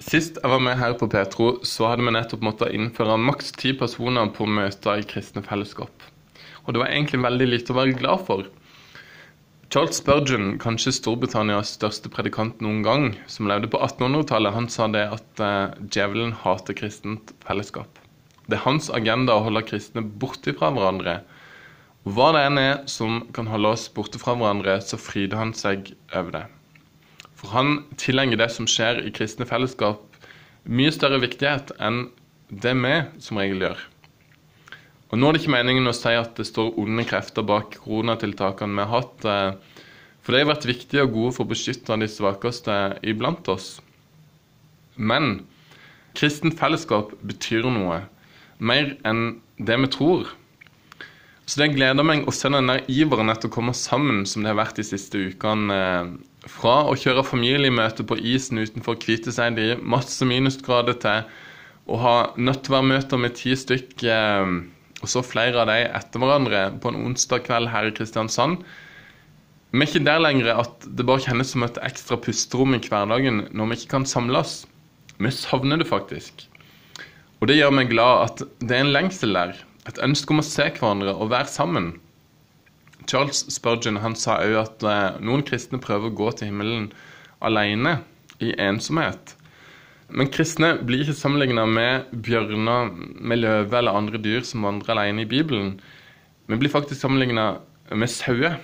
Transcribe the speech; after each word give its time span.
Sist 0.00 0.38
jeg 0.40 0.48
var 0.48 0.62
med 0.64 0.78
her 0.80 0.94
på 0.96 1.10
Petro, 1.12 1.50
så 1.60 1.90
hadde 1.90 2.06
vi 2.06 2.12
nettopp 2.14 2.44
måttet 2.46 2.72
innføre 2.72 3.18
maks 3.20 3.50
ti 3.52 3.74
personer 3.76 4.30
på 4.32 4.46
møter 4.48 5.02
i 5.02 5.04
kristne 5.04 5.42
fellesskap. 5.44 5.92
Og 6.64 6.72
det 6.72 6.80
var 6.80 6.88
egentlig 6.88 7.20
veldig 7.20 7.48
lite 7.50 7.74
å 7.74 7.76
være 7.76 7.98
glad 7.98 8.24
for. 8.24 8.46
Charles 9.70 10.00
Spurgeon, 10.00 10.54
kanskje 10.58 10.94
Storbritannias 10.96 11.74
største 11.76 12.08
predikant 12.10 12.62
noen 12.64 12.80
gang, 12.82 13.04
som 13.30 13.46
levde 13.50 13.68
på 13.70 13.78
1800-tallet, 13.84 14.56
han 14.56 14.68
sa 14.72 14.88
det 14.90 15.04
at 15.18 15.42
uh, 15.44 15.76
djevelen 15.84 16.32
hater 16.46 16.74
kristent 16.80 17.34
fellesskap. 17.44 18.00
Det 18.48 18.56
er 18.56 18.64
hans 18.64 18.88
agenda 18.96 19.36
å 19.36 19.44
holde 19.46 19.62
kristne 19.68 20.02
borte 20.02 20.56
fra 20.56 20.72
hverandre. 20.74 21.20
Hva 22.08 22.30
det 22.34 22.46
enn 22.48 22.62
er 22.62 22.80
som 22.88 23.20
kan 23.36 23.52
holde 23.52 23.76
oss 23.76 23.84
borte 23.92 24.18
fra 24.18 24.32
hverandre, 24.32 24.80
så 24.80 24.96
fryder 24.98 25.38
han 25.38 25.52
seg 25.54 25.92
over 26.08 26.34
det. 26.38 26.46
For 27.40 27.54
han 27.54 27.84
tilhenger 28.00 28.36
det 28.36 28.50
som 28.52 28.68
skjer 28.68 29.00
i 29.06 29.12
kristne 29.16 29.46
fellesskap, 29.48 30.02
mye 30.68 30.92
større 30.92 31.22
viktighet 31.22 31.72
enn 31.80 32.10
det 32.50 32.74
vi 32.76 32.96
som 33.24 33.40
regel 33.40 33.64
gjør. 33.64 33.80
Og 35.10 35.18
Nå 35.18 35.26
er 35.26 35.34
det 35.34 35.40
ikke 35.42 35.56
meningen 35.56 35.90
å 35.90 35.96
si 35.96 36.12
at 36.14 36.36
det 36.38 36.46
står 36.46 36.76
onde 36.78 37.06
krefter 37.08 37.46
bak 37.46 37.80
koronatiltakene 37.82 38.76
vi 38.76 38.84
har 38.84 38.92
hatt, 38.92 39.24
eh, 39.24 39.80
for 40.20 40.32
det 40.36 40.44
har 40.44 40.52
vært 40.52 40.68
viktige 40.68 41.06
og 41.06 41.14
gode 41.16 41.32
for 41.34 41.46
å 41.46 41.50
beskytte 41.50 41.96
de 41.98 42.06
svakeste 42.06 42.76
iblant 43.02 43.48
oss. 43.50 43.80
Men 44.96 45.46
kristent 46.14 46.58
fellesskap 46.60 47.16
betyr 47.26 47.66
noe, 47.66 48.02
mer 48.58 48.92
enn 49.08 49.40
det 49.58 49.80
vi 49.80 49.90
tror. 49.96 50.28
Så 51.48 51.58
det 51.58 51.72
gleder 51.74 52.06
meg 52.06 52.28
å 52.28 52.34
se 52.34 52.52
den 52.52 52.68
der 52.70 52.84
iveren 52.86 53.32
etter 53.32 53.48
å 53.48 53.54
komme 53.56 53.74
sammen 53.74 54.26
som 54.28 54.44
det 54.44 54.52
har 54.52 54.60
vært 54.60 54.78
de 54.78 54.86
siste 54.86 55.18
ukene, 55.18 55.74
eh, 55.74 56.12
fra 56.48 56.82
å 56.88 56.96
kjøre 56.96 57.26
familiemøte 57.26 58.04
på 58.08 58.16
isen 58.32 58.60
utenfor 58.62 58.96
Kviteseid 59.00 59.58
i 59.60 59.74
masse 59.80 60.24
minusgrader 60.24 60.96
til 61.02 61.24
å 61.90 61.98
ha 62.00 62.14
nøttværmøter 62.40 63.20
med 63.20 63.36
ti 63.36 63.52
stykk, 63.58 64.04
eh, 64.04 64.54
og 65.00 65.08
så 65.08 65.24
flere 65.24 65.62
av 65.62 65.70
de 65.70 65.82
etter 65.88 66.22
hverandre 66.22 66.62
på 66.80 66.92
en 66.92 67.02
onsdag 67.08 67.44
kveld 67.46 67.70
her 67.72 67.88
i 67.88 67.94
Kristiansand. 67.96 68.64
Vi 69.70 69.84
er 69.84 69.88
ikke 69.88 70.02
der 70.02 70.22
lenger 70.22 70.52
at 70.58 70.86
det 70.86 71.06
bare 71.06 71.22
kjennes 71.22 71.52
som 71.54 71.64
et 71.64 71.78
ekstra 71.86 72.18
pusterom 72.20 72.74
i 72.74 72.82
hverdagen 72.82 73.44
når 73.54 73.70
vi 73.70 73.78
ikke 73.78 73.94
kan 73.94 74.06
samles. 74.08 74.64
Vi 75.20 75.30
savner 75.30 75.80
det 75.80 75.88
faktisk. 75.88 76.46
Og 77.40 77.48
det 77.48 77.56
gjør 77.56 77.72
meg 77.76 77.92
glad 77.92 78.24
at 78.26 78.42
det 78.60 78.76
er 78.76 78.84
en 78.84 78.92
lengsel 78.92 79.36
der. 79.36 79.54
Et 79.88 80.00
ønske 80.04 80.34
om 80.34 80.42
å 80.42 80.46
se 80.46 80.66
hverandre 80.74 81.14
og 81.14 81.30
være 81.32 81.52
sammen. 81.52 81.92
Charles 83.06 83.44
Spurgeon 83.52 84.00
han 84.02 84.16
sa 84.18 84.38
òg 84.44 84.56
at 84.60 84.86
eh, 84.86 85.20
noen 85.24 85.44
kristne 85.46 85.80
prøver 85.82 86.10
å 86.10 86.16
gå 86.22 86.30
til 86.36 86.50
himmelen 86.50 86.90
alene, 87.40 88.00
i 88.40 88.54
ensomhet. 88.56 89.34
Men 90.08 90.30
kristne 90.32 90.72
blir 90.86 91.04
ikke 91.04 91.14
sammenligna 91.18 91.66
med 91.68 92.08
bjørner, 92.24 92.88
med 93.20 93.42
løver 93.42 93.82
eller 93.82 93.98
andre 93.98 94.20
dyr 94.22 94.46
som 94.48 94.64
vandrer 94.64 94.96
alene 94.96 95.26
i 95.26 95.28
Bibelen. 95.28 95.74
Vi 96.48 96.58
blir 96.58 96.72
faktisk 96.72 97.02
sammenligna 97.04 97.60
med 97.92 98.10
sauer. 98.10 98.58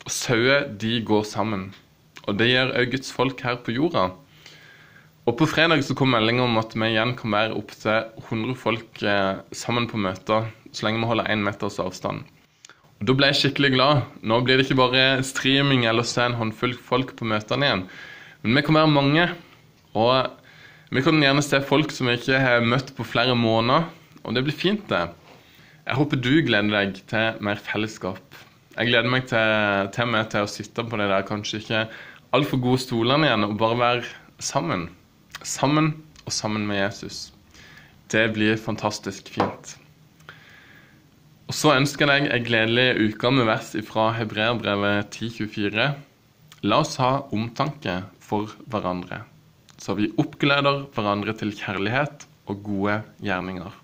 Og 0.00 0.12
sauer 0.14 0.64
de 0.80 0.96
går 1.04 1.26
sammen. 1.28 1.68
Og 2.24 2.38
det 2.40 2.48
gjør 2.48 2.72
òg 2.80 2.94
Guds 2.94 3.12
folk 3.12 3.44
her 3.44 3.60
på 3.60 3.76
jorda. 3.76 4.08
Og 5.28 5.36
På 5.36 5.46
fredag 5.46 5.84
så 5.84 5.94
kom 5.94 6.10
meldinga 6.14 6.42
om 6.42 6.56
at 6.58 6.72
vi 6.74 6.88
igjen 6.88 7.12
kan 7.18 7.34
være 7.36 7.54
opptil 7.60 8.08
100 8.24 8.56
folk 8.58 9.02
eh, 9.04 9.42
sammen 9.52 9.86
på 9.86 10.00
møter, 10.00 10.48
så 10.72 10.86
lenge 10.86 11.02
vi 11.02 11.10
holder 11.12 11.28
én 11.30 11.44
meters 11.44 11.76
avstand. 11.78 12.24
Da 13.00 13.14
ble 13.16 13.30
jeg 13.30 13.38
skikkelig 13.38 13.70
glad. 13.72 14.02
Nå 14.20 14.42
blir 14.44 14.58
det 14.60 14.66
ikke 14.66 14.76
bare 14.76 15.04
streaming 15.24 15.86
eller 15.88 16.04
å 16.04 16.08
se 16.08 16.20
en 16.20 16.36
håndfull 16.36 16.74
folk 16.84 17.14
på 17.16 17.28
møtene 17.28 17.64
igjen. 17.64 17.84
Men 18.44 18.58
vi 18.58 18.64
kan 18.66 18.76
være 18.76 18.92
mange. 18.92 19.24
Og 19.96 20.92
vi 20.92 21.04
kan 21.06 21.22
gjerne 21.24 21.44
se 21.46 21.62
folk 21.64 21.94
som 21.96 22.10
vi 22.10 22.18
ikke 22.18 22.42
har 22.42 22.60
møtt 22.60 22.92
på 22.98 23.06
flere 23.08 23.32
måneder. 23.38 23.88
Og 24.20 24.36
det 24.36 24.44
blir 24.44 24.56
fint, 24.56 24.84
det. 24.92 25.06
Jeg 25.86 25.96
håper 25.96 26.20
du 26.20 26.32
gleder 26.44 26.76
deg 26.76 27.00
til 27.08 27.40
mer 27.40 27.64
fellesskap. 27.64 28.36
Jeg 28.76 28.92
gleder 28.92 29.08
meg 29.16 29.24
til, 29.32 29.88
til, 29.96 30.12
meg 30.12 30.28
til 30.34 30.44
å 30.44 30.52
sitte 30.52 30.84
på 30.84 31.00
de 31.00 31.08
der 31.08 31.24
kanskje 31.26 31.64
ikke 31.64 31.84
altfor 32.36 32.60
gode 32.62 32.84
stolene 32.84 33.30
igjen 33.30 33.48
og 33.48 33.56
bare 33.64 33.80
være 33.80 34.08
sammen. 34.44 34.90
Sammen 35.40 35.94
og 36.26 36.36
sammen 36.36 36.68
med 36.68 36.84
Jesus. 36.84 37.30
Det 38.12 38.28
blir 38.36 38.60
fantastisk 38.60 39.32
fint. 39.32 39.78
Og 41.50 41.54
Så 41.58 41.72
ønsker 41.74 42.06
jeg 42.06 42.28
deg 42.28 42.30
ei 42.30 42.42
gledelig 42.46 43.08
uke 43.10 43.30
med 43.34 43.48
vers 43.48 43.72
fra 43.82 44.12
Hebreerbrevet 44.14 45.16
10.24. 45.18 45.86
La 46.62 46.76
oss 46.78 46.92
ha 47.02 47.24
omtanke 47.34 47.96
for 48.22 48.52
hverandre, 48.70 49.24
så 49.74 49.96
vi 49.98 50.12
oppgleder 50.22 50.84
hverandre 50.94 51.34
til 51.40 51.50
kjærlighet 51.58 52.28
og 52.46 52.62
gode 52.68 53.00
gjerninger. 53.26 53.74